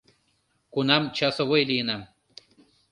Кунам 0.73 1.03
часовой 1.17 1.63
лийынам 1.69 2.01